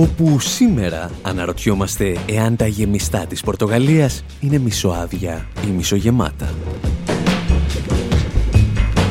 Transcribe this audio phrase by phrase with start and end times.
[0.00, 6.54] Όπου σήμερα αναρωτιόμαστε εάν τα γεμιστά της Πορτογαλίας είναι μισοάδια ή μισογεμάτα.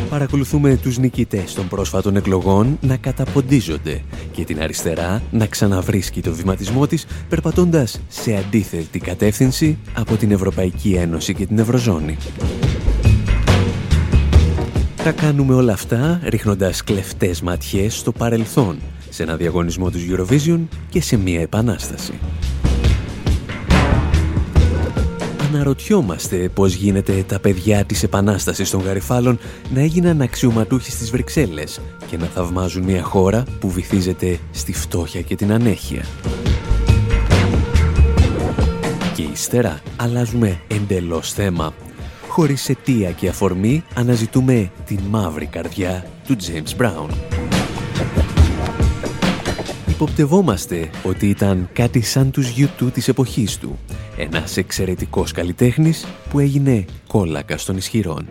[0.09, 6.87] Παρακολουθούμε τους νικητές των πρόσφατων εκλογών να καταποντίζονται και την αριστερά να ξαναβρίσκει το βηματισμό
[6.87, 12.17] της περπατώντας σε αντίθετη κατεύθυνση από την Ευρωπαϊκή Ένωση και την Ευρωζώνη.
[15.03, 18.77] Τα κάνουμε όλα αυτά ρίχνοντας κλεφτές ματιές στο παρελθόν
[19.09, 22.13] σε ένα διαγωνισμό του Eurovision και σε μία επανάσταση.
[25.49, 29.39] Αναρωτιόμαστε πώς γίνεται τα παιδιά της επανάστασης των Γαριφάλων
[29.73, 35.35] να έγιναν αξιωματούχοι στις Βρυξέλλες και να θαυμάζουν μια χώρα που βυθίζεται στη φτώχεια και
[35.35, 36.05] την ανέχεια.
[39.15, 41.73] Και ύστερα αλλάζουμε εντελώς θέμα.
[42.27, 47.38] Χωρίς αιτία και αφορμή αναζητούμε την μαύρη καρδιά του James Brown
[50.01, 53.79] υποπτευόμαστε ότι ήταν κάτι σαν τους YouTube της εποχής του.
[54.17, 58.29] Ένας εξαιρετικός καλλιτέχνης που έγινε κόλακα των ισχυρών.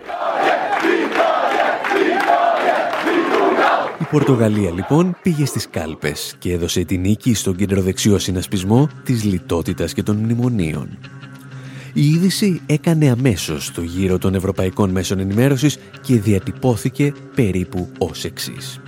[4.01, 9.93] Η Πορτογαλία λοιπόν πήγε στις κάλπες και έδωσε την νίκη στον κεντροδεξιό συνασπισμό της λιτότητας
[9.93, 10.99] και των μνημονίων.
[11.93, 18.81] Η είδηση έκανε αμέσως το γύρο των ευρωπαϊκών μέσων ενημέρωσης και διατυπώθηκε περίπου ως εξής.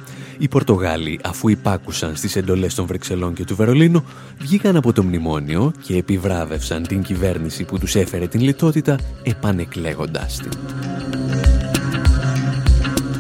[0.43, 4.05] Οι Πορτογάλοι, αφού υπάκουσαν στις εντολές των Βρυξελών και του Βερολίνου,
[4.39, 10.51] βγήκαν από το μνημόνιο και επιβράβευσαν την κυβέρνηση που τους έφερε την λιτότητα, επανεκλέγοντάς την.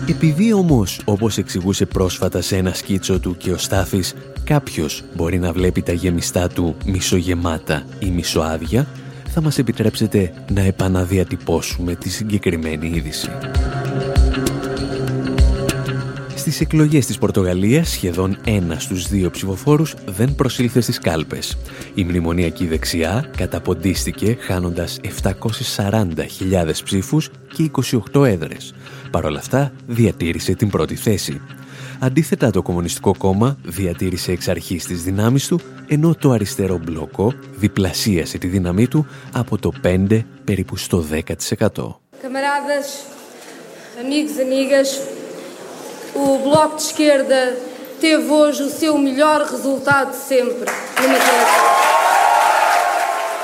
[0.08, 4.14] Επειδή όμως, όπως εξηγούσε πρόσφατα σε ένα σκίτσο του και ο Στάθης,
[4.44, 8.86] κάποιος μπορεί να βλέπει τα γεμιστά του μισογεμάτα ή μισοάδια,
[9.28, 13.30] θα μας επιτρέψετε να επαναδιατυπώσουμε τη συγκεκριμένη είδηση.
[16.40, 21.56] Στις εκλογές της Πορτογαλίας σχεδόν ένα στους δύο ψηφοφόρους δεν προσήλθε στις κάλπες.
[21.94, 27.70] Η μνημονιακή δεξιά καταποντίστηκε χάνοντας 740.000 ψήφους και
[28.12, 28.74] 28 έδρες.
[29.10, 31.40] Παρ' όλα αυτά διατήρησε την πρώτη θέση.
[31.98, 38.38] Αντίθετα το Κομμουνιστικό Κόμμα διατήρησε εξ αρχής τις δυνάμεις του, ενώ το αριστερό μπλόκο διπλασίασε
[38.38, 41.24] τη δύναμή του από το 5 περίπου στο 10%.
[42.22, 42.88] Camaradas,
[44.02, 45.19] amigos, amigas,
[46.14, 47.56] o Bloco de Esquerda
[48.00, 50.70] teve hoje o seu melhor resultado sempre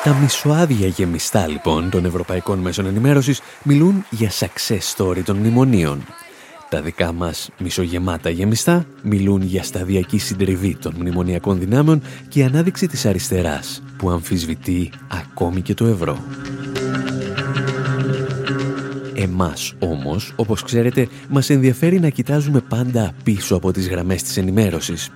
[0.04, 6.06] Τα μισοάδια γεμιστά λοιπόν των ευρωπαϊκών μέσων ενημέρωσης μιλούν για success story των μνημονίων.
[6.69, 13.06] Τα δικά μας μισογεμάτα γεμιστά μιλούν για σταδιακή συντριβή των μνημονιακών δυνάμεων και ανάδειξη της
[13.06, 16.19] αριστεράς που αμφισβητεί ακόμη και το ευρώ.
[19.19, 25.10] Εμάς όμως, όπως ξέρετε, μας ενδιαφέρει να κοιτάζουμε πάντα πίσω από τις γραμμές της ενημέρωσης.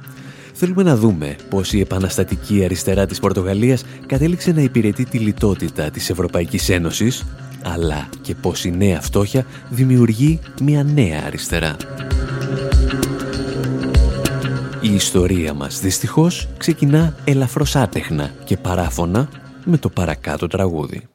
[0.53, 6.11] Θέλουμε να δούμε πώς η επαναστατική αριστερά της Πορτογαλίας κατέληξε να υπηρετεί τη λιτότητα της
[6.11, 7.25] Ευρωπαϊκής Ένωσης,
[7.63, 11.77] αλλά και πώς η νέα φτώχεια δημιουργεί μια νέα αριστερά.
[14.81, 19.29] Η ιστορία μας δυστυχώς ξεκινά ελαφρώς άτεχνα και παράφωνα
[19.65, 21.09] με το παρακάτω τραγούδι.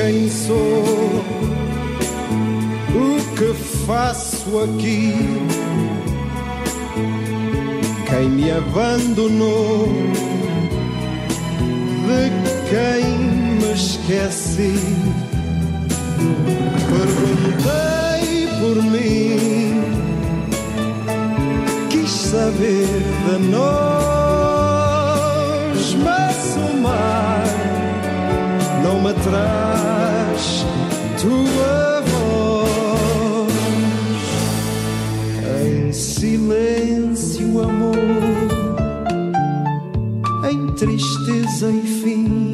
[0.00, 0.82] Quem sou,
[2.94, 3.52] o que
[3.86, 5.14] faço aqui.
[8.08, 9.88] Quem me abandonou,
[12.06, 12.30] de
[12.70, 13.04] quem
[13.60, 14.74] me esqueci.
[16.88, 19.82] Perguntei por mim,
[21.90, 22.88] quis saber
[23.26, 24.00] de nós.
[29.00, 30.64] Me traz
[31.20, 33.52] tua voz.
[35.40, 37.96] Quem silêncio, amor,
[40.50, 42.49] em tristeza e fim.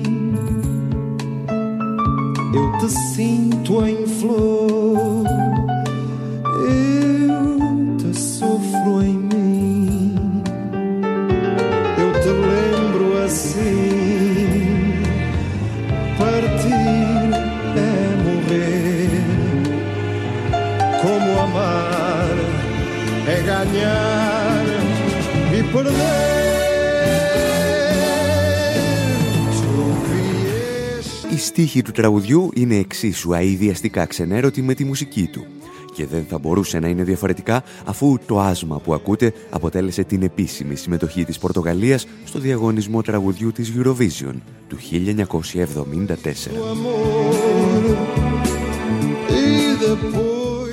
[31.76, 35.46] Στίχοι του τραγουδιού είναι εξίσου αειδιαστικά ξενέρωτοι με τη μουσική του
[35.94, 40.76] και δεν θα μπορούσε να είναι διαφορετικά αφού το άσμα που ακούτε αποτέλεσε την επίσημη
[40.76, 44.34] συμμετοχή της Πορτογαλίας στο διαγωνισμό τραγουδιού της Eurovision
[44.69, 44.84] του 1974.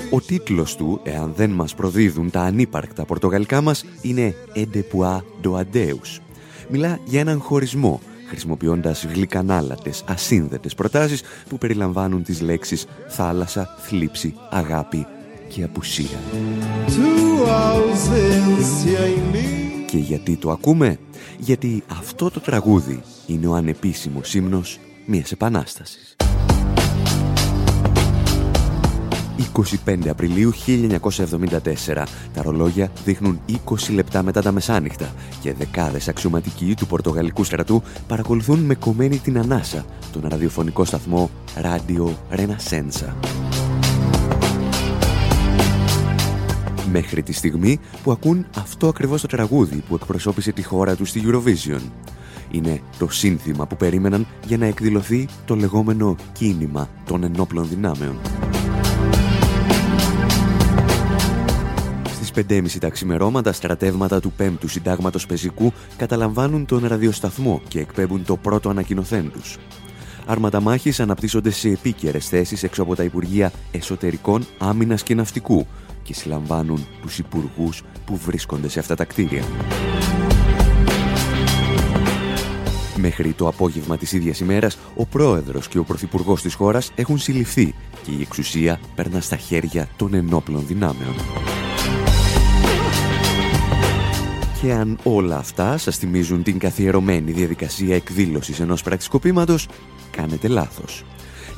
[0.09, 6.19] Ο τίτλος του, εάν δεν μας προδίδουν τα ανύπαρκτα πορτογαλικά μας, είναι «Edepoa do Adeus».
[6.69, 8.01] Μιλά για έναν χωρισμό
[8.33, 15.05] χρησιμοποιώντας γλυκανάλατες, ασύνδετες προτάσεις που περιλαμβάνουν τις λέξεις θάλασσα, θλίψη, αγάπη
[15.47, 16.17] και απουσία.
[19.87, 20.99] Και γιατί το ακούμε;
[21.37, 26.15] Γιατί αυτό το τραγούδι είναι ο ανεπίσημος ύμνος μιας επανάστασης.
[29.85, 32.05] 25 Απριλίου 1974.
[32.33, 38.59] Τα ρολόγια δείχνουν 20 λεπτά μετά τα μεσάνυχτα και δεκάδες αξιωματικοί του Πορτογαλικού στρατού παρακολουθούν
[38.59, 41.29] με κομμένη την ανάσα τον ραδιοφωνικό σταθμό
[41.61, 43.13] Radio Renacenza.
[46.91, 51.21] Μέχρι τη στιγμή που ακούν αυτό ακριβώς το τραγούδι που εκπροσώπησε τη χώρα τους στη
[51.25, 51.81] Eurovision.
[52.51, 58.15] Είναι το σύνθημα που περίμεναν για να εκδηλωθεί το λεγόμενο κίνημα των ενόπλων δυνάμεων.
[62.35, 68.69] 5.30 τα ξημερώματα στρατεύματα του 5ου Συντάγματος Πεζικού καταλαμβάνουν τον ραδιοσταθμό και εκπέμπουν το πρώτο
[68.69, 69.57] ανακοινωθέν τους.
[70.25, 75.67] Άρματα μάχης αναπτύσσονται σε επίκαιρες θέσεις έξω από τα Υπουργεία Εσωτερικών, Άμυνας και Ναυτικού
[76.03, 79.43] και συλλαμβάνουν τους υπουργούς που βρίσκονται σε αυτά τα κτίρια.
[82.97, 87.73] Μέχρι το απόγευμα της ίδιας ημέρας, ο πρόεδρος και ο πρωθυπουργός της χώρας έχουν συλληφθεί
[88.03, 91.13] και η εξουσία περνά στα χέρια των ενόπλων δυνάμεων.
[94.63, 99.67] Και αν όλα αυτά σας θυμίζουν την καθιερωμένη διαδικασία εκδήλωσης ενός πραξικοπήματος,
[100.11, 101.03] κάνετε λάθος.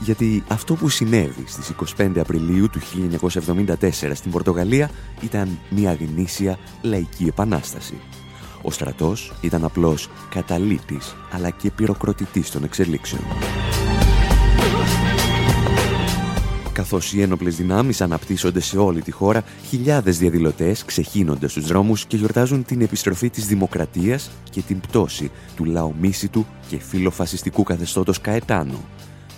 [0.04, 4.90] Γιατί αυτό που συνέβη στις 25 Απριλίου του 1974 στην Πορτογαλία
[5.22, 7.98] ήταν μια γνήσια λαϊκή επανάσταση.
[8.62, 13.22] Ο στρατός ήταν απλώς καταλήτης αλλά και πυροκροτητής των εξελίξεων.
[16.76, 22.18] Καθώς οι ένοπλες δυνάμεις αναπτύσσονται σε όλη τη χώρα, χιλιάδες διαδηλωτές ξεχύνονται στους δρόμους και
[22.18, 28.86] γιορτάζουν την επιστροφή της δημοκρατίας και την πτώση του λαομίσιτου και φιλοφασιστικού καθεστώτος Καετάνου,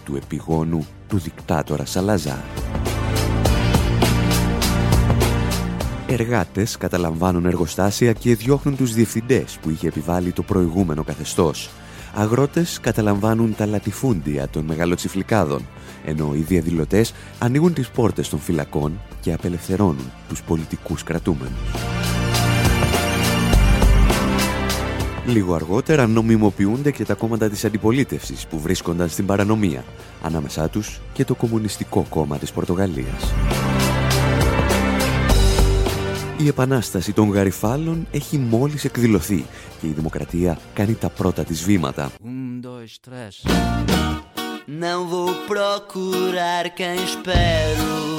[0.06, 2.44] του επιγόνου του δικτάτορα Σαλαζά.
[6.08, 11.70] Εργάτες καταλαμβάνουν εργοστάσια και διώχνουν τους διευθυντές που είχε επιβάλει το προηγούμενο καθεστώς.
[12.20, 15.66] Αγρότες καταλαμβάνουν τα λατιφούντια των μεγαλοτσιφλικάδων
[16.06, 21.72] ενώ οι διαδηλωτές ανοίγουν τις πόρτες των φυλακών και απελευθερώνουν τους πολιτικούς κρατούμενους.
[25.26, 29.84] Λίγο αργότερα νομιμοποιούνται και τα κόμματα της αντιπολίτευσης που βρίσκονταν στην παρανομία,
[30.24, 33.34] ανάμεσά τους και το Κομμουνιστικό Κόμμα της Πορτογαλίας.
[36.40, 39.46] Η επανάσταση των γαριφάλων έχει μόλις εκδηλωθεί
[39.82, 42.12] και η δημοκρατία κάνει τα πρώτα της βήματα.
[44.84, 48.17] Não vou procurar quem espero.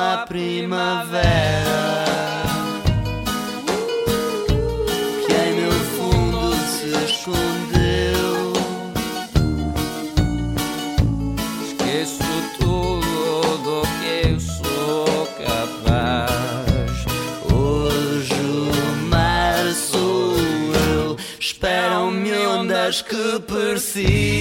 [0.00, 2.04] a primavera.
[5.26, 8.52] que em meu fundo se escondeu.
[11.66, 16.96] Esqueço tudo do que eu sou capaz.
[17.52, 20.34] Hoje o mar sou
[20.94, 21.16] eu.
[21.38, 24.40] Esperam-me ondas que persistem.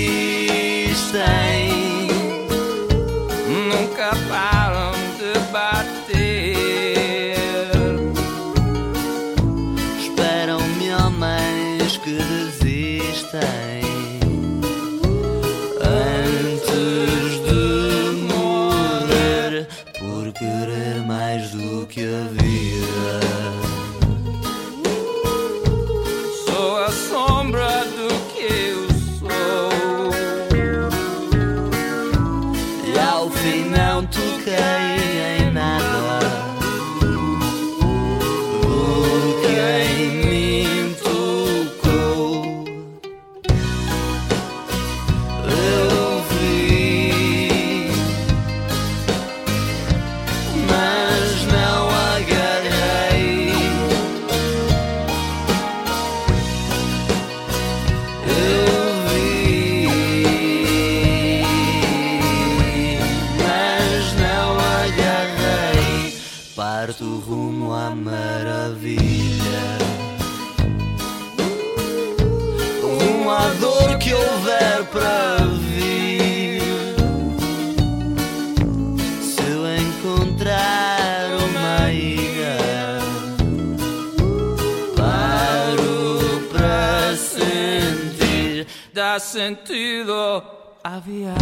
[91.10, 91.36] Viagem.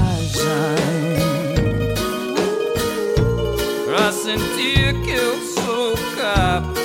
[3.86, 6.77] Pra sentir que eu sou capaz.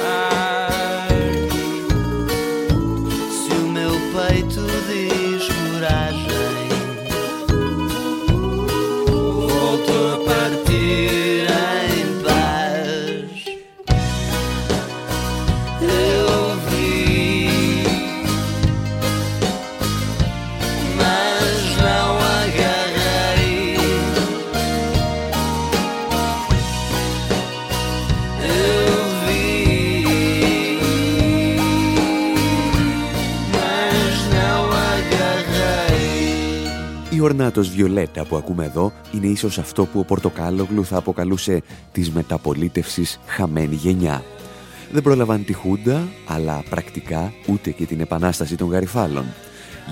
[37.33, 41.63] Η ορνάτος Βιολέτα που ακούμε εδώ είναι ίσως αυτό που ο Πορτοκάλογλου θα αποκαλούσε
[41.93, 44.23] της μεταπολίτευσης χαμένη γενιά.
[44.93, 49.25] Δεν πρόλαβαν τη Χούντα, αλλά πρακτικά ούτε και την επανάσταση των γαριφάλων.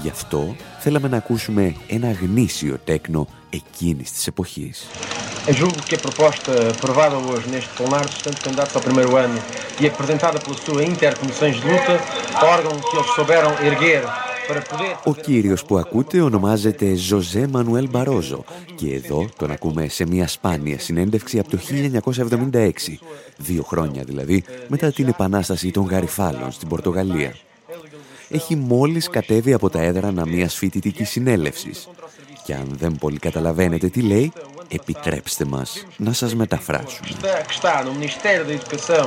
[0.02, 4.86] Γι' αυτό θέλαμε να ακούσουμε ένα γνήσιο τέκνο εκείνης της εποχής.
[5.46, 9.38] Eu julgo que a proposta aprovada hoje neste plenário dos estudantes candidatos ao primeiro ano
[9.80, 11.94] e apresentada pela sua intercomissões de luta,
[12.54, 14.29] órgão que eles souberam erguer para poder...
[15.04, 20.78] Ο κύριος που ακούτε ονομάζεται Ζωζέ Μανουέλ Μπαρόζο και εδώ τον ακούμε σε μια σπάνια
[20.78, 21.58] συνέντευξη από το
[22.52, 22.70] 1976,
[23.36, 27.34] δύο χρόνια δηλαδή μετά την επανάσταση των Γαριφάλων στην Πορτογαλία.
[28.28, 31.88] Έχει μόλις κατέβει από τα έδρανα μιας φοιτητικής συνέλευσης
[32.44, 34.32] και αν δεν πολύ καταλαβαίνετε τι λέει,
[34.70, 37.08] επιτρέψτε μας να σας μεταφράσουμε.
[37.08, 39.06] Está- que está no Ministério da Educação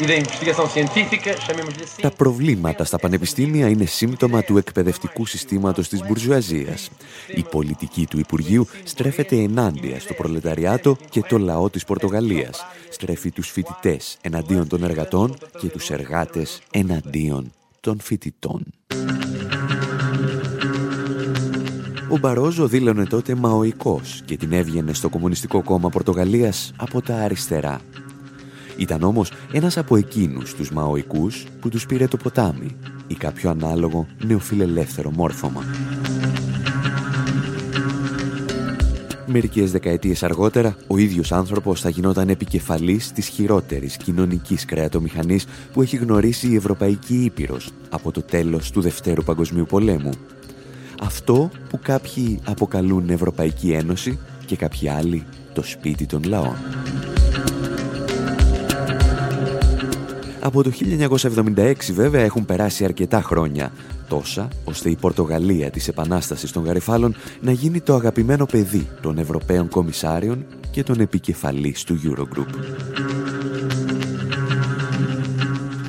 [0.00, 5.88] e da Investigação Científica, chamemos-lhe assim, Τα προβλήματα στα πανεπιστήμια είναι σύμπτωμα του εκπαιδευτικού συστήματος
[5.88, 6.90] της μπουρζουαζίας.
[7.34, 12.64] Η πολιτική του Υπουργείου στρέφεται ενάντια στο προλεταριάτο και το λαό της Πορτογαλίας.
[12.90, 18.64] Στρέφει τους φοιτητές εναντίον των εργατών και τους εργάτες εναντίον των φοιτητών.
[22.12, 27.80] Ο Μπαρόζο δήλωνε τότε μαοϊκός και την έβγαινε στο Κομμουνιστικό Κόμμα Πορτογαλίας από τα αριστερά.
[28.76, 32.76] Ήταν όμως ένας από εκείνους τους μαοϊκούς που τους πήρε το ποτάμι
[33.06, 35.64] ή κάποιο ανάλογο νεοφιλελεύθερο μόρφωμα.
[39.26, 45.96] Μερικές δεκαετίες αργότερα, ο ίδιος άνθρωπος θα γινόταν επικεφαλής της χειρότερης κοινωνικής κρεατομηχανής που έχει
[45.96, 50.12] γνωρίσει η Ευρωπαϊκή Ήπειρος από το τέλος του Δευτέρου Παγκοσμίου Πολέμου.
[51.04, 56.56] Αυτό που κάποιοι αποκαλούν Ευρωπαϊκή Ένωση και κάποιοι άλλοι το σπίτι των λαών.
[60.40, 60.70] Από το
[61.56, 63.72] 1976 βέβαια έχουν περάσει αρκετά χρόνια,
[64.08, 69.68] τόσα ώστε η Πορτογαλία της Επανάστασης των Γαριφάλων να γίνει το αγαπημένο παιδί των Ευρωπαίων
[69.68, 72.48] Κομισάριων και των επικεφαλής του Eurogroup.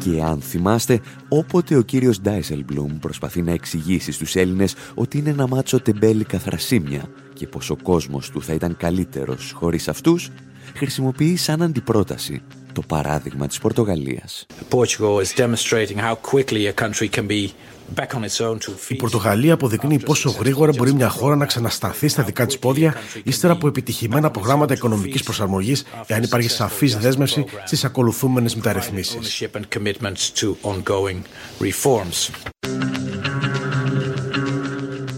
[0.04, 5.48] Και αν θυμάστε, όποτε ο κύριος Ντάισελμπλουμ προσπαθεί να εξηγήσει στους Έλληνες ότι είναι ένα
[5.48, 10.30] μάτσο τεμπέλικα θρασίμια και πως ο κόσμος του θα ήταν καλύτερος χωρίς αυτούς,
[10.76, 12.42] χρησιμοποιεί σαν αντιπρόταση
[12.74, 14.46] το παράδειγμα της Πορτογαλίας.
[14.70, 17.50] Portugal is demonstrating how quickly a country can be
[17.96, 18.96] back on its own two Η feet.
[18.98, 23.68] Πορτογαλία αποδεικνύει πόσο γρήγορα μπορεί μια χώρα να ξανασταθεί στα δικά της πόδια ύστερα από
[23.68, 29.44] επιτυχημένα προγράμματα οικονομικής προσαρμογής, εάν υπάρχει σαφής δέσμευση στις ακολουθούμενες μεταρρυθμίσεις.
[29.44, 31.22] Ownership and commitments to ongoing
[31.60, 32.30] reforms.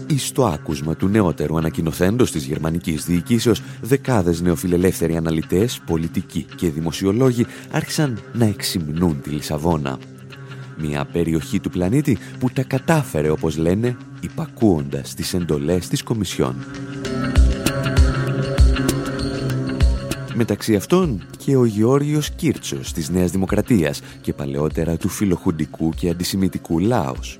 [0.06, 7.46] Ή στο άκουσμα του νεότερου ανακοινοθέντος της γερμανικής διοικήσεως, δεκάδες νεοφιλελεύθεροι αναλυτές, πολιτικοί και δημοσιολόγοι
[7.70, 9.98] άρχισαν να εξυμνούν τη Λισαβόνα.
[10.78, 16.54] Μια περιοχή του πλανήτη που τα κατάφερε, όπως λένε, υπακούοντας τις εντολές της Κομισιόν.
[20.34, 26.78] Μεταξύ αυτών και ο Γεώργιος Κίρτσος της Νέας Δημοκρατίας και παλαιότερα του φιλοχουντικού και αντισημιτικού
[26.78, 27.38] Λάος.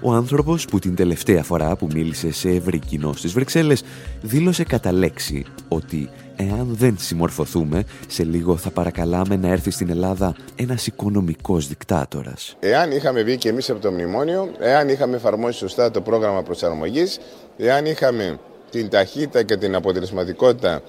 [0.00, 3.82] Ο άνθρωπος που την τελευταία φορά που μίλησε σε ευρύ κοινό στις Βρυξέλλες
[4.22, 10.34] δήλωσε κατά λέξη ότι εάν δεν συμμορφωθούμε, σε λίγο θα παρακαλάμε να έρθει στην Ελλάδα
[10.56, 12.56] ένας οικονομικός δικτάτορας.
[12.60, 17.18] Εάν είχαμε βγει και εμείς από το μνημόνιο, εάν είχαμε εφαρμόσει σωστά το πρόγραμμα προσαρμογής,
[17.56, 18.38] εάν είχαμε
[18.70, 20.82] την ταχύτητα και την αποτελεσματικότητα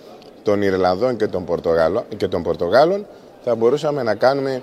[0.44, 3.06] των Ιρλανδών και των, Πορτογάλων, και των Πορτογάλων,
[3.44, 4.62] θα μπορούσαμε να, κάνουμε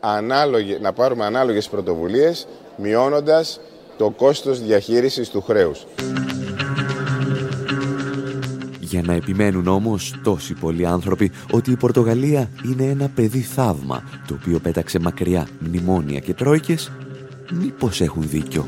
[0.00, 2.46] ανάλογες, να πάρουμε ανάλογες πρωτοβουλίες,
[2.76, 3.60] μειώνοντας
[3.96, 5.86] το κόστος διαχείρισης του χρέους.
[8.90, 14.34] Για να επιμένουν όμως τόσοι πολλοί άνθρωποι ότι η Πορτογαλία είναι ένα παιδί θαύμα το
[14.40, 16.92] οποίο πέταξε μακριά μνημόνια και τρόικες,
[17.52, 18.66] μήπως έχουν δίκιο.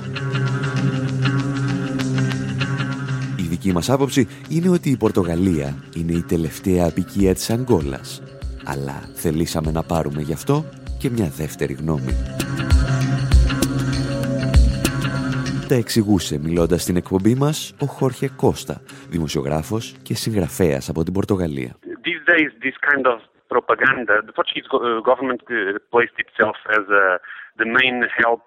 [3.37, 8.23] Η δική μας άποψη είναι ότι η Πορτογαλία είναι η τελευταία απικία της Αγγόλας.
[8.65, 10.65] Αλλά θελήσαμε να πάρουμε γι' αυτό
[10.99, 12.15] και μια δεύτερη γνώμη.
[15.69, 21.77] Τα εξηγούσε μιλώντας στην εκπομπή μας ο Χόρχε Κώστα, δημοσιογράφος και συγγραφέας από την Πορτογαλία.
[22.09, 23.19] These days, this kind of
[23.55, 24.69] propaganda, the Portuguese
[25.11, 25.41] government
[25.95, 27.05] placed itself as a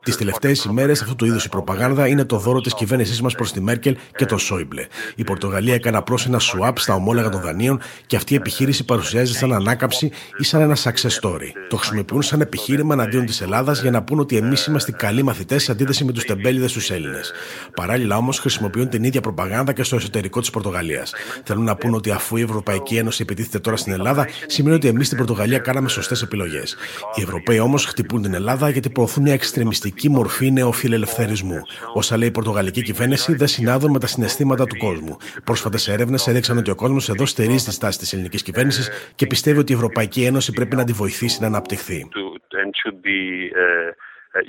[0.04, 3.52] Τις τελευταίες ημέρες, αυτού του είδους η προπαγάνδα είναι το δώρο της κυβέρνησής μας προς
[3.52, 4.86] τη Μέρκελ και τον Σόιμπλε.
[5.16, 9.38] Η Πορτογαλία έκανε απλώ ένα swap στα ομόλογα των δανείων και αυτή η επιχείρηση παρουσιάζεται
[9.38, 11.52] σαν ανάκαμψη ή σαν ένα success story.
[11.70, 15.64] Το χρησιμοποιούν σαν επιχείρημα εναντίον της Ελλάδας για να πούν ότι εμείς είμαστε καλοί μαθητές
[15.64, 17.34] σε αντίθεση με τους τεμπέληδες τους Έλληνες.
[17.76, 21.14] Παράλληλα όμως χρησιμοποιούν την ίδια προπαγάνδα και στο εσωτερικό της Πορτογαλίας.
[21.44, 25.06] Θέλουν να πούν ότι αφού η Ευρωπαϊκή Ένωση επιτίθεται τώρα στην Ελλάδα, σημαίνει ότι εμείς
[25.06, 26.76] στην Πορτογαλία κάναμε σωστές επιλογές.
[27.16, 31.62] Οι Ευρωπαίοι όμως χτυπούν την Ελλάδα γιατί προωθούν μια εξτρεμιστική μορφή νεοφιλελευθερισμού.
[31.94, 35.18] Όσα λέει η Πορτογαλική κυβέρνηση δεν συνάδουν με τα συναισθήματα του κόσμου.
[35.44, 39.60] Πρόσφατες έρευνες έδειξαν ότι ο κόσμος εδώ στερίζει τη στάση της ελληνικής κυβέρνησης και πιστεύει
[39.60, 42.08] ότι η Ευρωπαϊκή Ένωση πρέπει να τη βοηθήσει να αναπτυχθεί.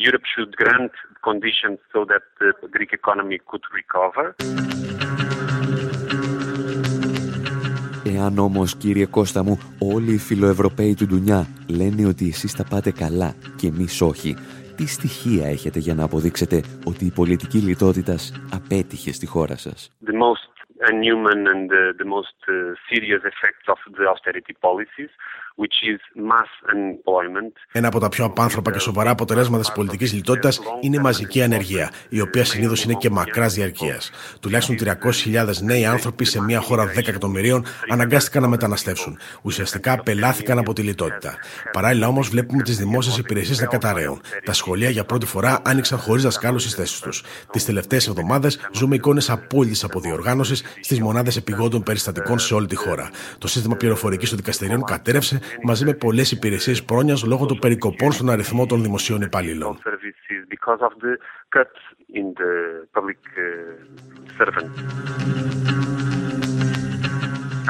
[0.06, 0.94] Europe should grant
[1.28, 4.24] conditions so that the Greek economy could recover.
[8.16, 9.58] Εάν όμως κύριε Κώστα μου
[9.94, 11.46] όλοι οι φιλοευρωπαίοι του Ντουνιά
[11.78, 14.36] λένε ότι εσείς τα πάτε καλά και εμείς όχι,
[14.76, 20.16] τι στοιχεία έχετε για να αποδείξετε ότι η πολιτική λιτότητας απέτυχε στη χώρα σας; The
[20.26, 20.52] most
[20.90, 22.54] unhuman and the, the most uh,
[22.88, 25.12] serious effects of the austerity policies
[27.72, 31.90] ένα από τα πιο απάνθρωπα και σοβαρά αποτελέσματα της πολιτικής λιτότητας είναι η μαζική ανεργία,
[32.08, 34.10] η οποία συνήθως είναι και μακράς διαρκείας.
[34.40, 39.18] Τουλάχιστον 300.000 νέοι άνθρωποι σε μια χώρα 10 εκατομμυρίων αναγκάστηκαν να μεταναστεύσουν.
[39.42, 41.34] Ουσιαστικά πελάθηκαν από τη λιτότητα.
[41.72, 44.20] Παράλληλα όμως βλέπουμε τις δημόσιες υπηρεσίες να καταραίουν.
[44.44, 47.22] Τα σχολεία για πρώτη φορά άνοιξαν χωρίς δασκάλους στις θέσεις τους.
[47.52, 53.10] Τις τελευταίες εβδομάδες ζούμε εικόνες απόλυτης αποδιοργάνωσης στις μονάδες επιγόντων περιστατικών σε όλη τη χώρα.
[53.38, 58.30] Το σύστημα πληροφορικής των δικαστηρίων κατέρευσε μαζί με πολλές υπηρεσίες πρόνοιας λόγω των περικοπών στον
[58.30, 59.78] αριθμό των δημοσίων υπαλλήλων.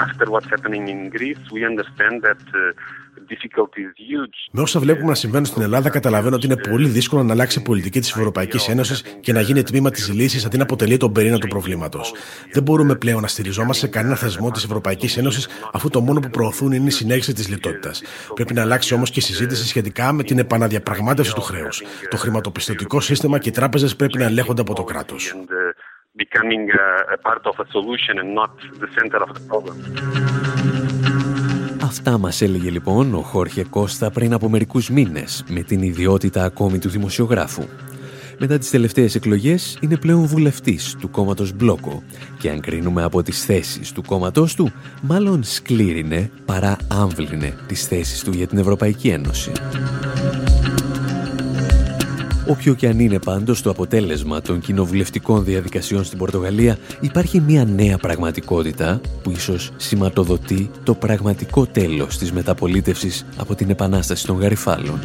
[0.06, 2.60] After what's happening in Greece, we understand that uh,
[4.50, 7.62] με όσα βλέπουμε να συμβαίνουν στην Ελλάδα, καταλαβαίνω ότι είναι πολύ δύσκολο να αλλάξει η
[7.62, 11.38] πολιτική της Ευρωπαϊκής Ένωσης και να γίνει τμήμα της λύσης αντί να αποτελεί τον πυρήνα
[11.38, 12.12] του προβλήματος.
[12.52, 16.30] Δεν μπορούμε πλέον να στηριζόμαστε σε κανένα θεσμό της Ευρωπαϊκής Ένωσης, αφού το μόνο που
[16.30, 18.02] προωθούν είναι η συνέχιση της λιτότητας.
[18.34, 21.82] Πρέπει να αλλάξει όμως και η συζήτηση σχετικά με την επαναδιαπραγμάτευση του χρέους.
[22.10, 25.34] Το χρηματοπιστωτικό σύστημα και οι τράπεζες πρέπει να ελέγχονται από το κράτος.
[31.86, 36.78] Αυτά μας έλεγε λοιπόν ο Χόρχε Κώστα πριν από μερικούς μήνες με την ιδιότητα ακόμη
[36.78, 37.64] του δημοσιογράφου.
[38.38, 42.02] Μετά τις τελευταίες εκλογές είναι πλέον βουλευτής του κόμματος Μπλόκο
[42.38, 44.72] και αν κρίνουμε από τις θέσεις του κόμματός του,
[45.02, 49.52] μάλλον σκλήρινε παρά άμβλυνε τις θέσεις του για την Ευρωπαϊκή Ένωση.
[52.48, 57.98] Όποιο και αν είναι πάντως το αποτέλεσμα των κοινοβουλευτικών διαδικασιών στην Πορτογαλία, υπάρχει μια νέα
[57.98, 65.00] πραγματικότητα που ίσως σηματοδοτεί το πραγματικό τέλος της μεταπολίτευσης από την Επανάσταση των Γαριφάλων.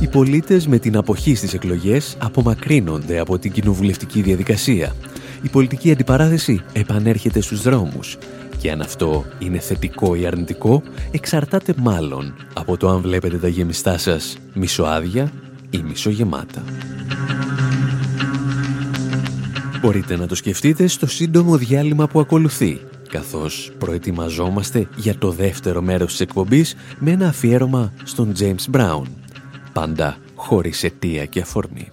[0.00, 4.94] Οι πολίτες με την αποχή στις εκλογές απομακρύνονται από την κοινοβουλευτική διαδικασία.
[5.42, 8.18] Η πολιτική αντιπαράθεση επανέρχεται στους δρόμους
[8.60, 13.98] και αν αυτό είναι θετικό ή αρνητικό, εξαρτάται μάλλον από το αν βλέπετε τα γεμιστά
[13.98, 15.32] σας μισοάδια
[15.70, 16.62] ή μισογεμάτα.
[19.80, 26.10] Μπορείτε να το σκεφτείτε στο σύντομο διάλειμμα που ακολουθεί, καθώς προετοιμαζόμαστε για το δεύτερο μέρος
[26.10, 29.02] της εκπομπής με ένα αφιέρωμα στον James Brown.
[29.72, 31.92] Πάντα χωρίς αιτία και αφορμή.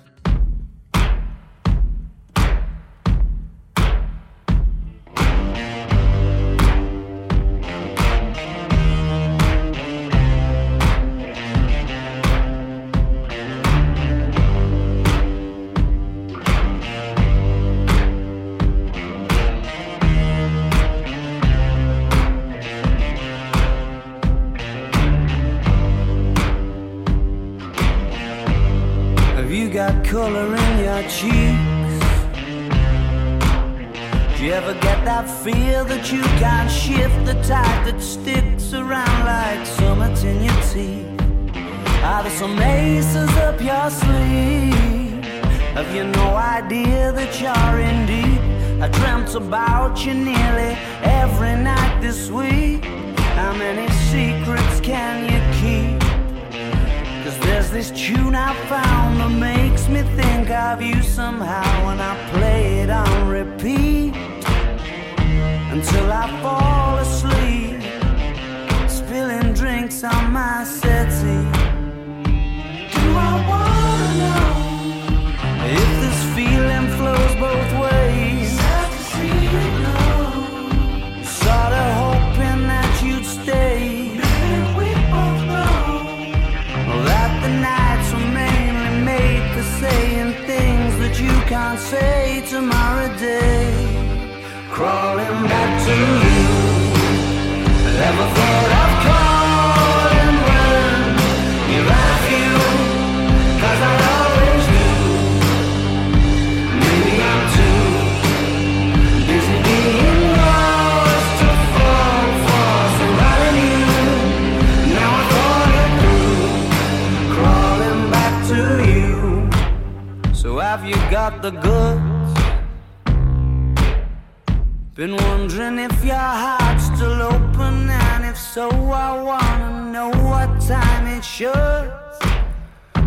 [125.68, 131.24] Wondering if your heart's still open, and if so, I wanna know what time it
[131.24, 131.92] should.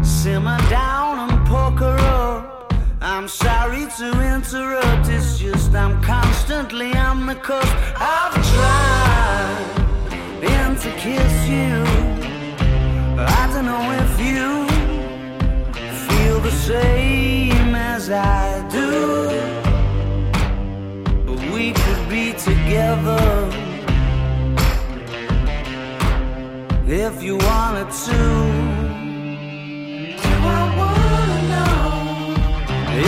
[0.03, 2.75] Simmer down and poker up.
[3.01, 7.75] I'm sorry to interrupt, it's just I'm constantly on the cusp.
[7.97, 9.71] I've tried
[10.43, 11.77] and to kiss you.
[13.17, 14.49] But I don't know if you
[16.09, 19.70] feel the same as I do
[22.71, 23.51] together
[26.87, 28.21] if you wanted to.
[30.23, 31.83] Do I wanna know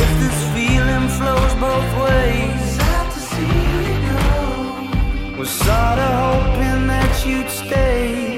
[0.00, 2.62] if this feeling flows both ways?
[2.76, 5.38] Sad to see you go.
[5.38, 8.31] Was sorta hoping that you'd stay.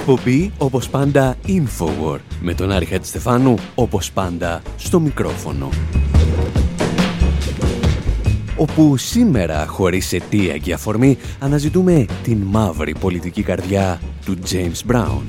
[0.00, 5.68] Εκπομπή, όπως πάντα, Infowar, με τον Άρη Χατζηστεφάνου, όπως πάντα, στο μικρόφωνο.
[8.56, 15.22] Όπου σήμερα, χωρίς αιτία και αφορμή, αναζητούμε την μαύρη πολιτική καρδιά του James Brown.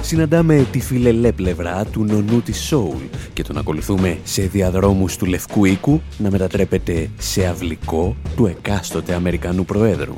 [0.00, 3.00] Συναντάμε τη φιλελέ πλευρά του νονού της Soul
[3.32, 9.64] και τον ακολουθούμε σε διαδρόμους του Λευκού Οίκου να μετατρέπεται σε αυλικό του εκάστοτε Αμερικανού
[9.64, 10.14] Προέδρου.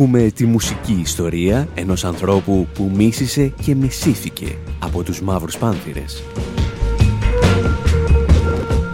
[0.00, 6.22] Ακούμε τη μουσική ιστορία ενός ανθρώπου που μίσησε και μισήθηκε από τους μαύρους πάνθυρες.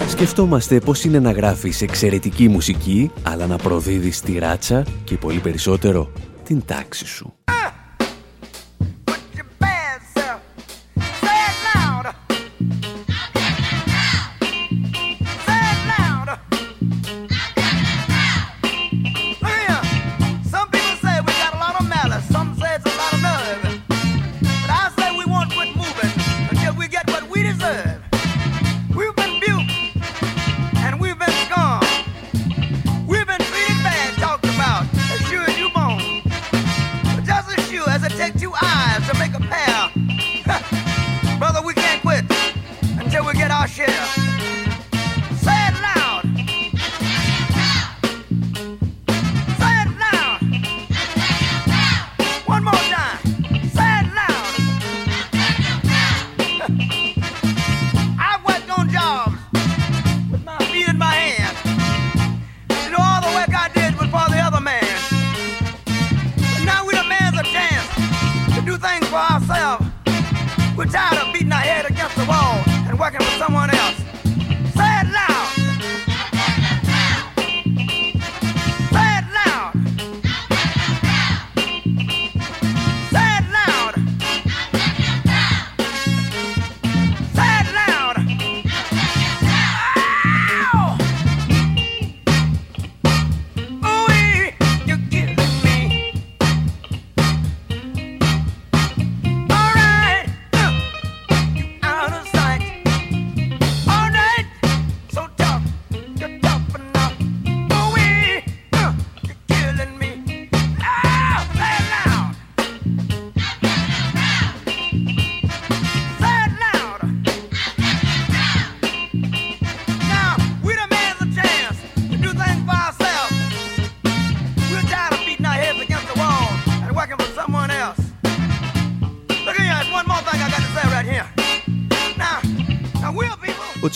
[0.09, 6.13] Σκεφτόμαστε πώς είναι να γράφεις εξαιρετική μουσική, αλλά να προδίδεις τη ράτσα και πολύ περισσότερο
[6.45, 7.35] την τάξη σου.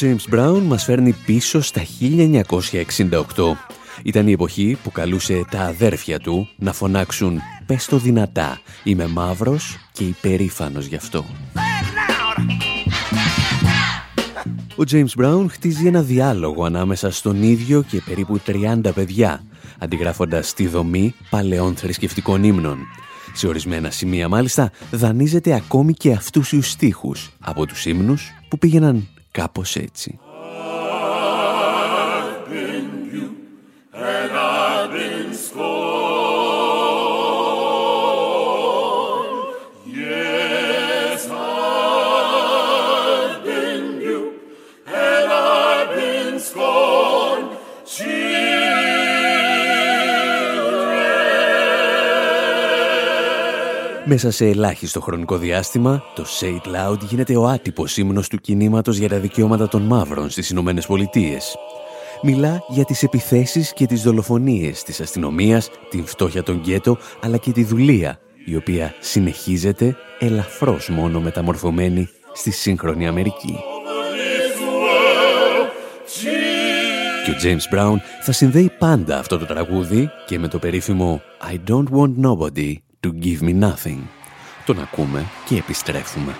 [0.00, 3.56] James Brown μας φέρνει πίσω στα 1968.
[4.02, 9.76] Ήταν η εποχή που καλούσε τα αδέρφια του να φωνάξουν «Πες το δυνατά, είμαι μαύρος
[9.92, 11.24] και υπερήφανος γι' αυτό».
[14.76, 19.42] Ο James Brown χτίζει ένα διάλογο ανάμεσα στον ίδιο και περίπου 30 παιδιά,
[19.78, 22.78] αντιγράφοντας τη δομή παλαιών θρησκευτικών ύμνων.
[23.32, 29.08] Σε ορισμένα σημεία μάλιστα δανείζεται ακόμη και αυτούς τους στίχους από τους ύμνους που πήγαιναν
[29.30, 30.18] κάπως έτσι.
[54.12, 58.96] Μέσα σε ελάχιστο χρονικό διάστημα, το Say It Loud γίνεται ο άτυπος ύμνος του κινήματος
[58.96, 61.56] για τα δικαιώματα των μαύρων στις Ηνωμένες Πολιτείες.
[62.22, 67.52] Μιλά για τις επιθέσεις και τις δολοφονίες της αστυνομίας, την φτώχεια των γκέτο, αλλά και
[67.52, 73.56] τη δουλεία, η οποία συνεχίζεται ελαφρώς μόνο μεταμορφωμένη στη σύγχρονη Αμερική.
[77.24, 81.20] Και ο James Brown θα συνδέει πάντα αυτό το τραγούδι και με το περίφημο
[81.52, 84.00] «I don't want nobody to give me nothing».
[84.66, 86.36] Τον ακούμε και επιστρέφουμε.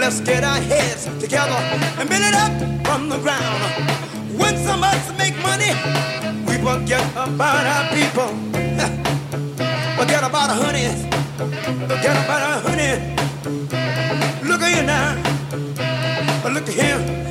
[0.00, 1.60] Let's get our heads together
[1.98, 2.52] and build it up
[2.86, 3.60] from the ground.
[4.38, 5.72] When some of us make money,
[6.46, 8.28] we forget about our people.
[9.98, 10.88] forget about our honey.
[11.86, 12.92] Forget about our honey.
[14.48, 15.14] Look at you now.
[16.52, 17.29] Look at him.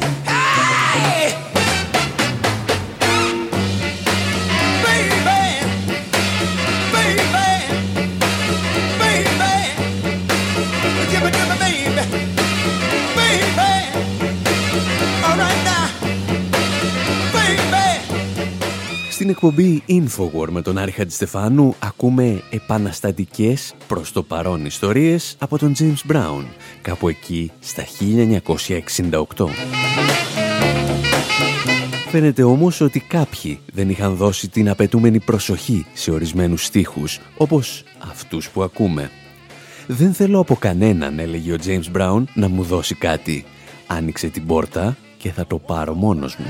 [19.30, 25.74] Στην εκπομπή Infowar με τον Άρη Χατζηστεφάνου ακούμε επαναστατικές προς το παρόν ιστορίες από τον
[25.80, 26.46] James Brown,
[26.82, 27.84] κάπου εκεί στα
[29.36, 29.48] 1968.
[32.10, 38.50] Φαίνεται όμως ότι κάποιοι δεν είχαν δώσει την απαιτούμενη προσοχή σε ορισμένους στίχους, όπως αυτούς
[38.50, 39.12] που ακούμε.
[39.88, 43.46] «Δεν θέλω από κανέναν», έλεγε ο James Brown, «να μου δώσει κάτι.
[43.88, 46.46] Άνοιξε την πόρτα και θα το πάρω μόνος μου».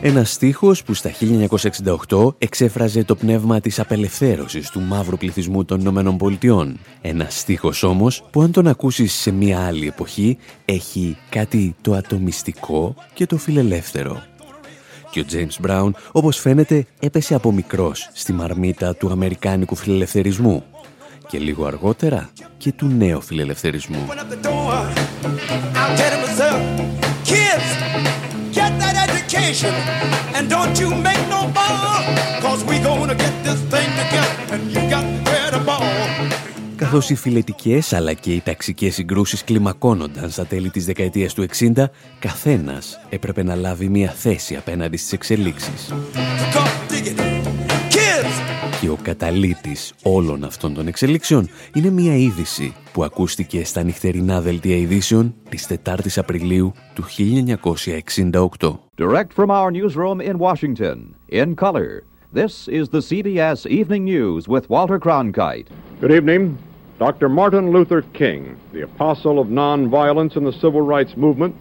[0.00, 1.10] Ένα στίχος που στα
[2.08, 6.78] 1968 εξέφραζε το πνεύμα της απελευθέρωσης του μαύρου πληθυσμού των Ηνωμένων Πολιτειών.
[7.00, 12.94] Ένα στίχος όμως που αν τον ακούσεις σε μια άλλη εποχή έχει κάτι το ατομιστικό
[13.14, 14.22] και το φιλελεύθερο.
[15.10, 20.64] Και ο James Brown, όπως φαίνεται, έπεσε από μικρός στη μαρμίτα του αμερικάνικου φιλελευθερισμού
[21.28, 24.06] και λίγο αργότερα και του νέου φιλελευθερισμού.
[29.34, 29.74] education.
[30.36, 32.02] And don't you make no ball,
[32.44, 34.34] cause we gonna get this thing together.
[34.54, 35.84] And you got to wear the ball.
[36.76, 41.90] Καθώς οι φιλετικές αλλά και οι ταξικές συγκρούσεις κλιμακώνονταν στα τέλη της δεκαετίας του 60,
[42.18, 45.92] καθένας έπρεπε να λάβει μια θέση απέναντι στις εξελίξεις.
[48.84, 54.76] Και ο καταλήτης όλων αυτών των εξελίξεων είναι μια είδηση που ακούστηκε στα νυχτερινά δελτία
[54.76, 57.04] ειδήσεων της 4ης Απριλίου του
[58.60, 58.78] 1968.
[58.98, 62.02] Direct from our newsroom in Washington, in color,
[62.34, 65.68] this is the CBS Evening News with Walter Cronkite.
[66.00, 66.42] Good evening.
[66.98, 67.28] Dr.
[67.40, 68.40] Martin Luther King,
[68.76, 71.54] the apostle of nonviolence in the civil rights movement,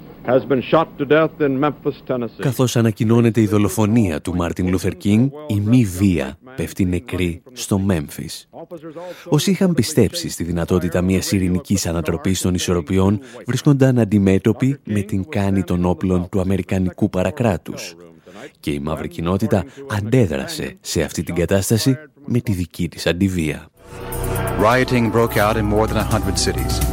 [2.39, 8.49] Καθώς ανακοινώνεται η δολοφονία του Μάρτιν Λούθερ Κίνγκ, η μη βία πέφτει νεκρή στο Μέμφις.
[9.29, 15.63] Όσοι είχαν πιστέψει στη δυνατότητα μιας ειρηνικής ανατροπής των ισορροπιών βρίσκονταν αντιμέτωποι με την κάνη
[15.63, 17.95] των όπλων του Αμερικανικού παρακράτους.
[18.59, 23.67] Και η μαύρη κοινότητα αντέδρασε σε αυτή την κατάσταση με τη δική της αντιβία.
[24.59, 26.92] Rioting broke out in more than 100 cities.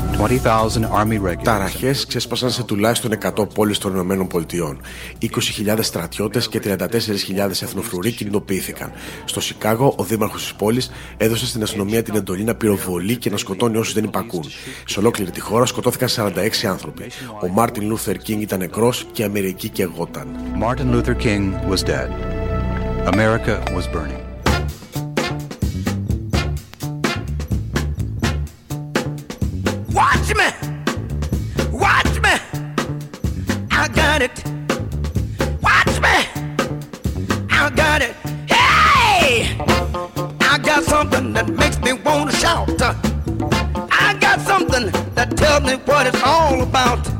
[1.42, 4.80] Ταραχές ξέσπασαν σε τουλάχιστον 100 πόλεις των Ηνωμένων Πολιτειών.
[5.20, 6.78] 20.000 στρατιώτες και 34.000
[7.62, 8.92] εθνοφρουροί κινητοποιήθηκαν.
[9.24, 13.36] Στο Σικάγο, ο δήμαρχος της πόλης έδωσε στην αστυνομία την εντολή να πυροβολεί και να
[13.36, 14.44] σκοτώνει όσους δεν υπακούν.
[14.84, 17.10] Σε ολόκληρη τη χώρα σκοτώθηκαν 46 άνθρωποι.
[17.42, 20.26] Ο Μάρτιν Λούθερ Κίνγκ ήταν νεκρός και η Αμερική καιγόταν.
[20.62, 22.08] Martin Luther King was dead.
[23.06, 24.29] America was burning.
[30.20, 30.44] Watch me!
[31.72, 32.34] Watch me!
[33.70, 34.44] I got it!
[35.62, 36.28] Watch me!
[37.50, 38.14] I got it!
[38.46, 39.56] Hey!
[40.40, 42.68] I got something that makes me want to shout.
[43.90, 47.19] I got something that tells me what it's all about.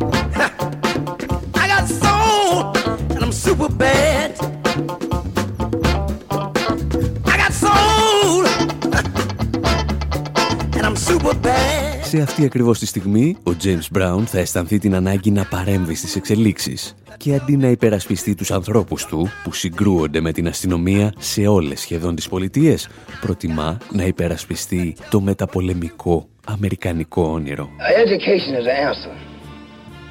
[12.31, 16.95] Αυτή ακριβώς τη στιγμή, ο James Brown θα αισθανθεί την ανάγκη να παρέμβει στις εξελίξεις
[17.17, 22.15] και αντί να υπερασπιστεί τους ανθρώπους του που συγκρούονται με την αστυνομία σε όλες σχεδόν
[22.15, 22.89] τις πολιτείες,
[23.21, 27.69] προτιμά να υπερασπιστεί το μεταπολεμικό αμερικανικό όνειρο.
[28.05, 29.15] Education is the answer.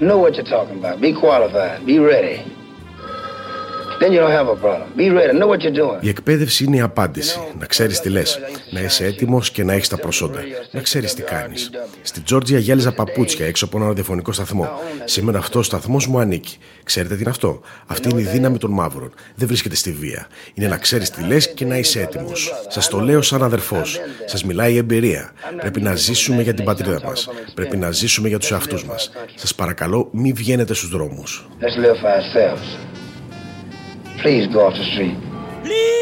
[0.07, 0.95] Know what you're talking about.
[1.01, 1.85] Be qualified.
[1.85, 2.58] Be ready.
[5.99, 7.39] Η εκπαίδευση είναι η απάντηση.
[7.59, 8.39] Να ξέρεις τι λες.
[8.71, 10.39] Να είσαι έτοιμος και να έχεις τα προσόντα.
[10.71, 11.69] Να ξέρεις τι κάνεις.
[12.01, 14.69] Στην Τζόρτζια γέλιζα παπούτσια έξω από ένα ραδιοφωνικό σταθμό.
[15.05, 16.57] Σήμερα αυτός ο σταθμός μου ανήκει.
[16.83, 19.13] Ξέρετε τι είναι αυτό; Αυτή είναι η δύναμη των μαύρων.
[19.35, 20.27] Δεν βρίσκεται στη βία.
[20.53, 22.53] Είναι να ξέρεις τι λες και να είσαι έτοιμος.
[22.67, 23.99] Σας το λέω σαν αδερφός.
[24.25, 25.33] Σας μιλάει η εμπειρία.
[25.61, 27.29] Πρέπει να ζήσουμε για την πατρίδα μας.
[27.53, 29.11] Πρέπει να ζήσουμε για τους εαυτούς μας.
[29.35, 31.47] Σας παρακαλώ, μην βγαίνετε στους δρόμους.
[34.21, 35.15] Please go off the street.
[35.63, 35.98] Please,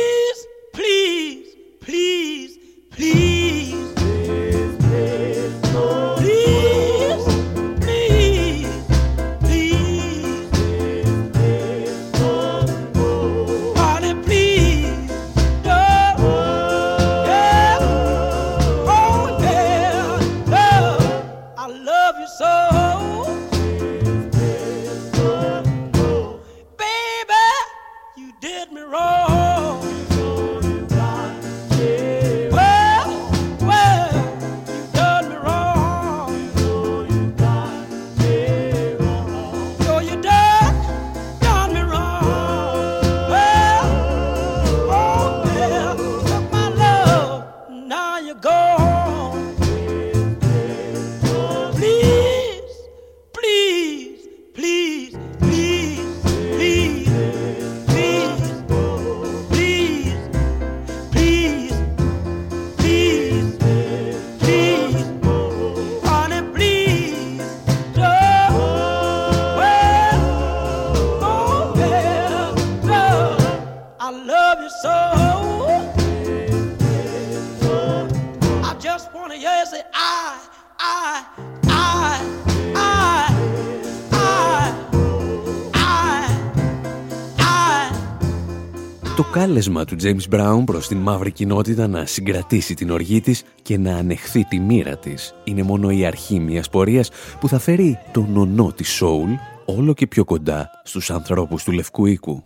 [89.47, 93.95] κάλεσμα του James Brown προς την μαύρη κοινότητα να συγκρατήσει την οργή της και να
[93.97, 98.71] ανεχθεί τη μοίρα της είναι μόνο η αρχή μιας πορείας που θα φέρει τον νονό
[98.75, 99.27] της Soul
[99.65, 102.43] όλο και πιο κοντά στους ανθρώπους του Λευκού Οίκου.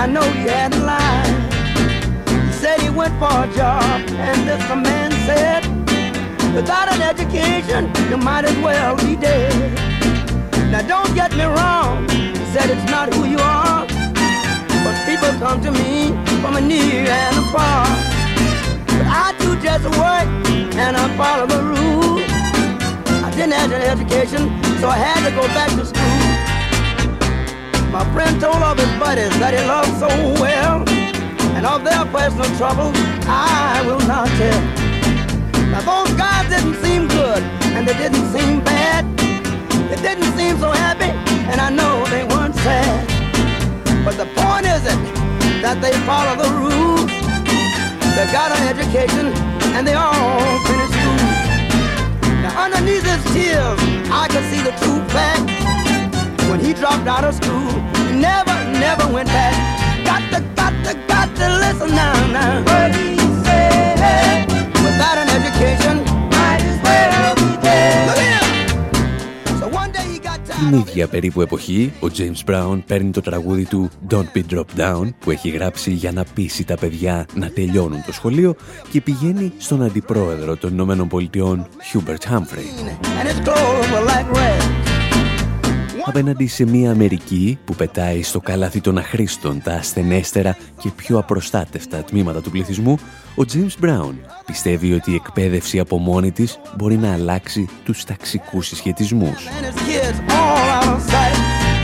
[0.00, 1.28] I know he hadn't lied.
[2.46, 5.60] He said he went for a job, and this a man said,
[6.54, 9.52] Without an education, you might as well be dead.
[10.72, 13.86] Now don't get me wrong, he said it's not who you are.
[14.84, 17.84] But people come to me from a near and a far.
[18.96, 20.28] But I do just work
[20.80, 22.24] and I follow the rules.
[23.22, 24.48] I didn't have an education,
[24.80, 26.19] so I had to go back to school.
[27.90, 30.06] My friend told all his buddies that he loved so
[30.38, 30.86] well.
[31.58, 32.94] And of their personal troubles,
[33.26, 34.62] I will not tell.
[35.74, 37.42] Now those guys didn't seem good,
[37.74, 39.02] and they didn't seem bad.
[39.90, 41.10] They didn't seem so happy,
[41.50, 43.02] and I know they weren't sad.
[44.04, 45.02] But the point isn't
[45.58, 47.10] that they follow the rules.
[48.14, 49.34] They got an education,
[49.74, 51.26] and they all finished school.
[52.38, 53.82] Now underneath his tears,
[54.14, 55.79] I could see the true fact.
[56.50, 57.70] When he dropped out of school,
[58.08, 59.54] he never, never went back.
[60.04, 62.64] Got to, got to, got to listen now, now.
[62.68, 64.50] What he said.
[64.86, 65.94] Without an education,
[66.38, 68.08] might as well be dead.
[68.08, 69.58] Look at him.
[69.60, 73.64] So one day he got Την ίδια περίπου εποχή, ο James Brown παίρνει το τραγούδι
[73.64, 78.02] του Don't Be Dropped Down που έχει γράψει για να πείσει τα παιδιά να τελειώνουν
[78.06, 78.54] το σχολείο
[78.90, 82.68] και πηγαίνει στον αντιπρόεδρο των Ηνωμένων Πολιτειών, Hubert Humphrey.
[83.22, 84.89] and
[86.04, 92.02] Απέναντι σε μια Αμερική που πετάει στο καλάθι των αχρήστων τα ασθενέστερα και πιο απροστάτευτα
[92.02, 92.98] τμήματα του πληθυσμού,
[93.36, 94.14] ο James Brown
[94.46, 99.46] πιστεύει ότι η εκπαίδευση από μόνη της μπορεί να αλλάξει τους ταξικούς συσχετισμούς.
[99.46, 101.36] And his kids all out of sight.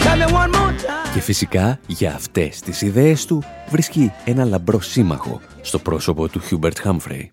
[0.05, 1.15] Tell me one more time.
[1.15, 6.87] Και φυσικά για αυτές τις ιδέες του βρίσκει ένα λαμπρό σύμμαχο στο πρόσωπο του Hubert
[6.87, 7.25] Humphrey.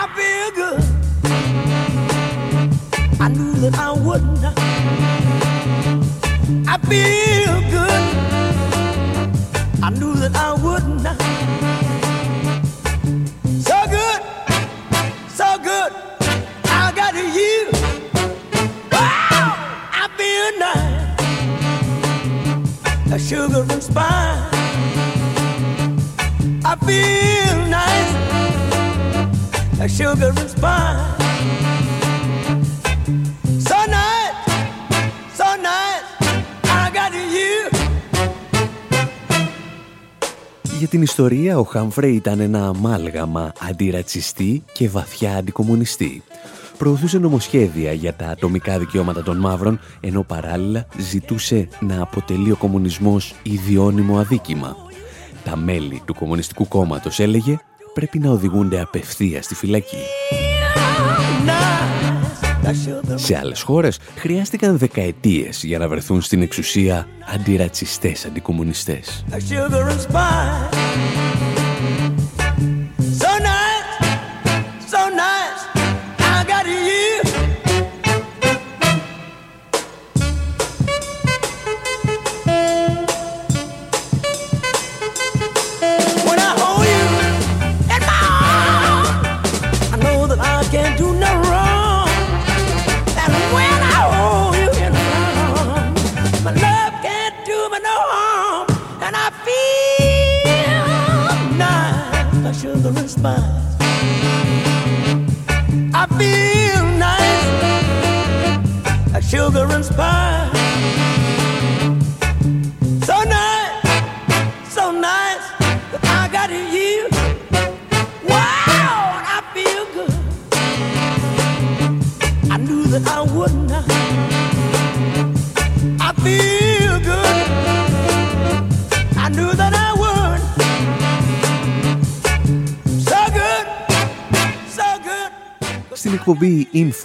[0.00, 0.82] I feel good.
[3.24, 4.65] I knew that I wouldn't.
[6.76, 8.02] I feel good.
[9.82, 11.06] I knew that I wouldn't.
[13.64, 14.20] So good,
[15.30, 15.92] so good.
[16.66, 17.70] I got you.
[18.92, 19.56] Wow,
[20.02, 21.14] I feel nice.
[23.10, 24.52] A sugar and spice.
[26.62, 28.12] I feel nice
[29.78, 31.75] like sugar and spice.
[40.78, 46.22] Για την ιστορία, ο Χάμφρεϊ ήταν ένα αμάλγαμα αντιρατσιστή και βαθιά αντικομουνιστή.
[46.78, 53.34] Προωθούσε νομοσχέδια για τα ατομικά δικαιώματα των μαύρων, ενώ παράλληλα ζητούσε να αποτελεί ο κομμουνισμός
[53.42, 54.76] ιδιώνυμο αδίκημα.
[55.44, 57.58] Τα μέλη του Κομμουνιστικού Κόμματος, έλεγε,
[57.94, 60.02] πρέπει να οδηγούνται απευθείας στη φυλακή.
[63.14, 69.24] Σε άλλες χώρες χρειάστηκαν δεκαετίες για να βρεθούν στην εξουσία αντιρατσιστές αντικομουνιστές.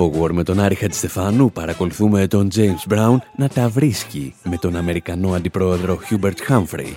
[0.05, 4.75] Εκπομπή Infowar με τον Άρη Χατζηστεφάνου παρακολουθούμε τον James Brown να τα βρίσκει με τον
[4.75, 6.93] Αμερικανό αντιπρόεδρο Hubert Humphrey.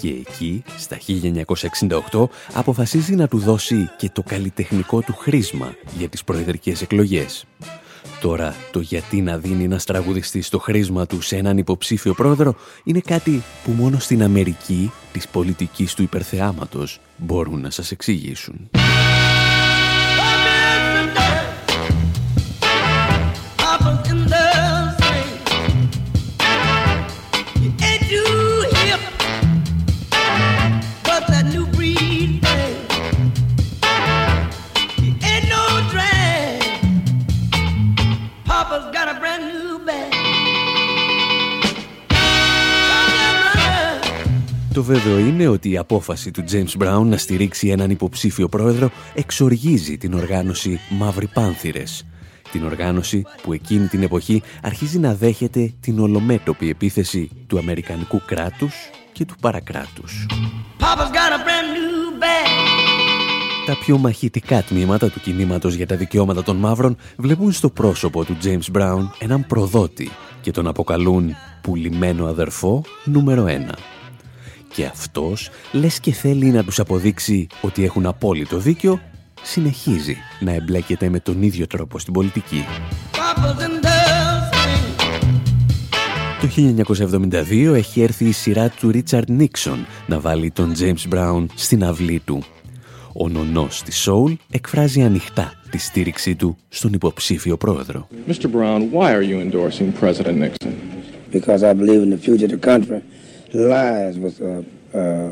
[0.00, 0.98] Και εκεί, στα
[2.10, 2.24] 1968,
[2.54, 7.46] αποφασίζει να του δώσει και το καλλιτεχνικό του χρήσμα για τις προεδρικές εκλογές.
[8.20, 12.54] Τώρα, το γιατί να δίνει ένας τραγουδιστής το χρήσμα του σε έναν υποψήφιο πρόεδρο
[12.84, 18.70] είναι κάτι που μόνο στην Αμερική της πολιτικής του υπερθεάματος μπορούν να σας εξηγήσουν.
[44.86, 50.14] Βέβαιο είναι ότι η απόφαση του James Brown να στηρίξει έναν υποψήφιο πρόεδρο εξοργίζει την
[50.14, 52.06] οργάνωση Μαύροι Πάνθυρες.
[52.52, 58.74] Την οργάνωση που εκείνη την εποχή αρχίζει να δέχεται την ολομέτωπη επίθεση του Αμερικανικού κράτους
[59.12, 60.26] και του παρακράτους.
[63.66, 68.36] Τα πιο μαχητικά τμήματα του κινήματος για τα δικαιώματα των μαύρων βλέπουν στο πρόσωπο του
[68.42, 70.10] James Brown έναν προδότη
[70.40, 73.74] και τον αποκαλούν πουλημένο αδερφό νούμερο ένα.
[74.74, 79.00] Και αυτός, λες και θέλει να τους αποδείξει ότι έχουν απόλυτο δίκιο,
[79.42, 82.64] συνεχίζει να εμπλέκεται με τον ίδιο τρόπο στην πολιτική.
[86.40, 86.48] Το
[87.50, 92.22] 1972 έχει έρθει η σειρά του Ρίτσαρντ Νίξον να βάλει τον James Brown στην αυλή
[92.24, 92.42] του.
[93.12, 98.08] Ο νονός της Soul εκφράζει ανοιχτά τη στήριξή του στον υποψήφιο πρόεδρο.
[98.28, 98.32] Mr.
[98.32, 100.72] Brown, why are you endorsing President Nixon?
[101.32, 103.00] Because I believe in the future of the country
[103.52, 104.62] lies with uh,
[104.94, 105.30] uh,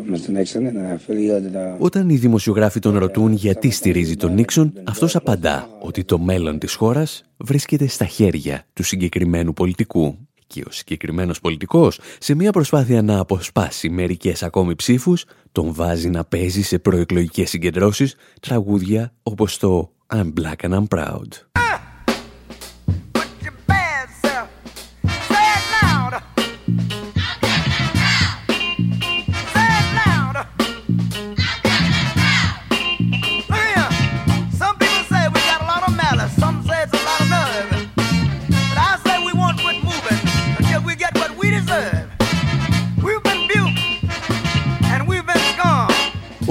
[0.82, 6.58] uh, Όταν οι δημοσιογράφοι τον ρωτούν γιατί στηρίζει τον Νίξον, αυτός απαντά ότι το μέλλον
[6.58, 13.02] της χώρας βρίσκεται στα χέρια του συγκεκριμένου πολιτικού και ο συγκεκριμένος πολιτικός, σε μια προσπάθεια
[13.02, 19.90] να αποσπάσει μερικές ακόμη ψήφους, τον βάζει να παίζει σε προεκλογικές συγκεντρώσεις τραγούδια όπως το
[20.14, 21.62] I'm Black and I'm Proud.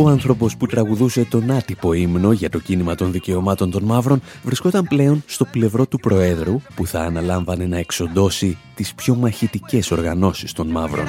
[0.03, 4.87] Ο άνθρωπος που τραγουδούσε τον άτυπο ύμνο για το κίνημα των δικαιωμάτων των μαύρων βρισκόταν
[4.87, 10.67] πλέον στο πλευρό του Προέδρου που θα αναλάμβανε να εξοντώσει τις πιο μαχητικές οργανώσεις των
[10.67, 11.05] μαύρων.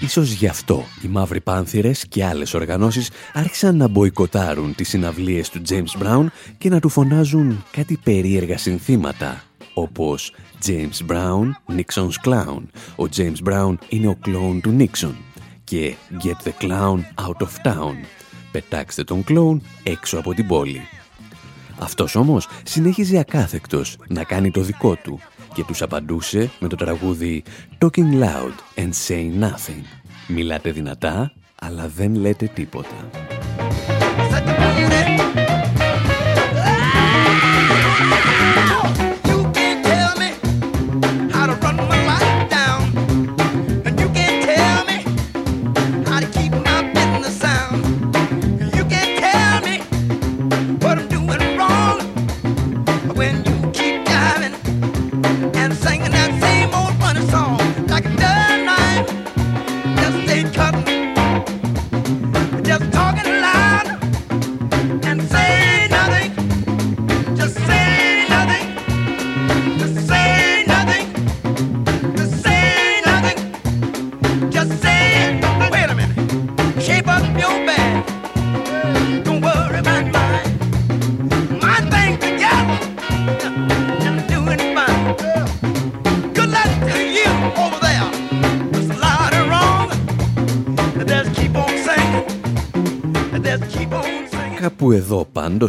[0.00, 5.62] Ίσως γι' αυτό οι Μαύροι Πάνθυρες και άλλες οργανώσεις άρχισαν να μποϊκοτάρουν τις συναυλίες του
[5.68, 6.26] James Brown
[6.58, 9.42] και να του φωνάζουν κάτι περίεργα συνθήματα
[9.74, 10.34] όπως
[10.66, 12.62] James Brown, Nixon's Clown.
[12.96, 15.14] Ο James Brown είναι ο κλόουν του Nixon
[15.68, 17.94] και Get the Clown Out of Town.
[18.52, 20.80] Πετάξτε τον κλόουν έξω από την πόλη.
[21.78, 25.20] Αυτός όμως συνέχιζε ακάθεκτος να κάνει το δικό του
[25.54, 27.42] και τους απαντούσε με το τραγούδι
[27.78, 29.82] Talking loud and say nothing.
[30.28, 33.10] Μιλάτε δυνατά, αλλά δεν λέτε τίποτα.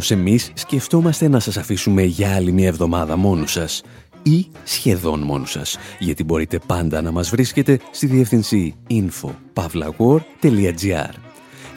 [0.00, 3.82] πάντως εμείς σκεφτόμαστε να σας αφήσουμε για άλλη μια εβδομάδα μόνους σας
[4.22, 11.14] ή σχεδόν μόνους σας, γιατί μπορείτε πάντα να μας βρίσκετε στη διεύθυνση info.pavlawar.gr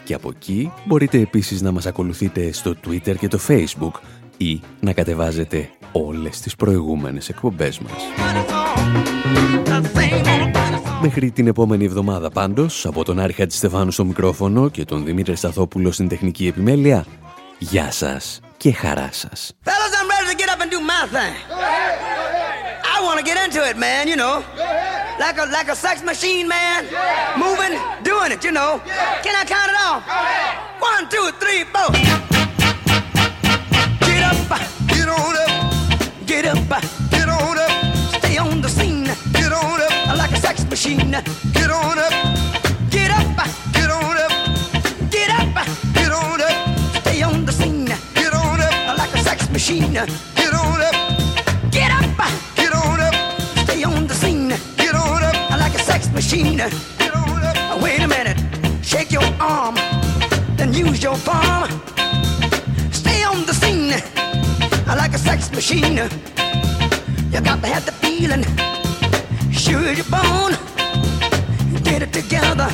[0.04, 3.92] και από εκεί μπορείτε επίσης να μας ακολουθείτε στο Twitter και το Facebook
[4.38, 8.02] ή να κατεβάζετε όλες τις προηγούμενες εκπομπές μας.
[11.02, 15.92] Μέχρι την επόμενη εβδομάδα πάντως, από τον Άρη Χατζηστεφάνου στο μικρόφωνο και τον Δημήτρη Σταθόπουλο
[15.92, 17.06] στην τεχνική επιμέλεια,
[17.63, 19.53] γεια σας και χαρά σας.
[19.65, 21.35] Fellas, I'm ready to get up and do my thing.
[22.95, 24.37] I want to get into it, man, you know.
[25.25, 26.81] Like a, like a sex machine, man.
[27.45, 27.75] Moving,
[28.11, 28.73] doing it, you know.
[29.25, 30.01] Can I count it off?
[30.91, 31.91] One, two, three, four.
[34.09, 34.39] Get up,
[34.95, 35.53] get on up,
[36.31, 36.59] get up,
[37.15, 37.73] get on up.
[38.19, 39.09] Stay on the scene,
[39.41, 39.95] get on up.
[40.23, 41.11] Like a sex machine,
[41.59, 42.72] get on up, get up,
[49.74, 49.94] machine.
[50.36, 53.16] Get on up, get up, get on up,
[53.66, 54.50] stay on the scene.
[54.78, 56.58] Get on up, like a sex machine.
[56.58, 58.38] Get on up, wait a minute,
[58.84, 59.76] shake your arm,
[60.58, 61.70] then use your palm.
[62.92, 63.94] Stay on the scene,
[64.88, 65.98] I like a sex machine.
[67.32, 68.44] You got to have the feeling,
[69.52, 70.54] shoot your bone.
[71.84, 72.70] Get it together,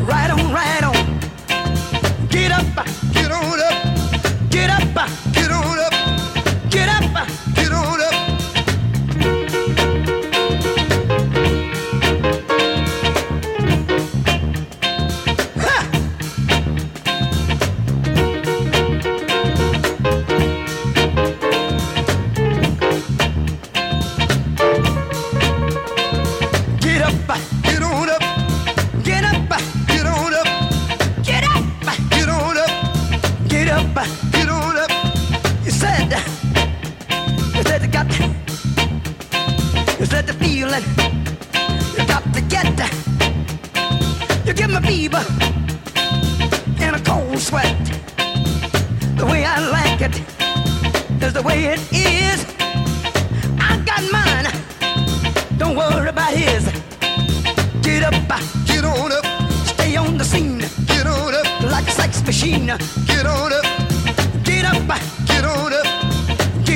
[0.00, 2.28] right on, right on.
[2.28, 3.13] Get up.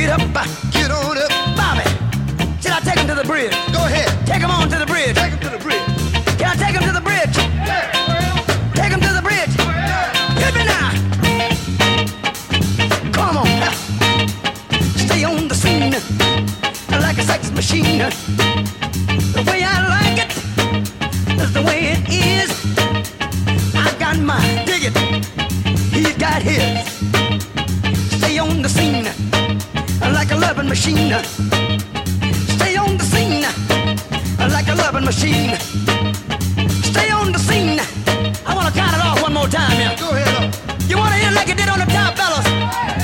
[0.09, 1.29] get up, uh, get on up.
[1.55, 1.85] Bobby,
[2.63, 3.53] should I take him to the bridge?
[3.73, 4.09] Go ahead.
[4.27, 5.15] Take him on to the bridge.
[5.15, 5.85] Take him to the bridge.
[6.39, 7.37] Can I take him to the bridge?
[7.37, 7.93] Yeah.
[8.73, 9.53] Take him to the bridge.
[9.59, 10.41] Yeah.
[10.43, 10.89] Hit me now.
[13.13, 13.49] Come on.
[15.07, 15.93] Stay on the scene
[17.05, 17.99] like a sex machine.
[19.37, 20.31] The way I like it
[21.43, 22.51] is the way it is.
[23.75, 24.65] I got mine.
[24.65, 24.97] Dig it.
[25.93, 26.65] He's got his.
[28.17, 29.28] Stay on the scene
[30.49, 31.15] loving machine.
[32.57, 33.45] Stay on the scene
[34.51, 35.55] like a loving machine.
[36.83, 37.79] Stay on the scene.
[38.47, 39.95] I wanna count it off one more time, yeah.
[40.01, 40.57] Go ahead.
[40.89, 42.98] You wanna hear like you did on the top, fellas?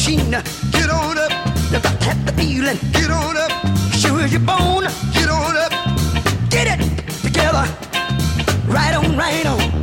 [0.00, 0.30] machine.
[0.72, 1.30] Get on up.
[1.72, 3.50] If I have the feeling, get on up.
[3.92, 4.84] Sure your bone.
[5.12, 5.72] get on up.
[6.48, 6.80] Get it
[7.22, 7.66] together.
[8.66, 9.79] Right on, right on.